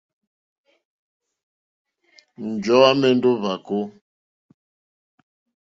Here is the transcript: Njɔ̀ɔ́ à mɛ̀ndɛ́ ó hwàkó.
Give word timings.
Njɔ̀ɔ́ 2.47 2.85
à 2.89 2.91
mɛ̀ndɛ́ 2.99 3.29
ó 3.35 3.39
hwàkó. 3.41 3.79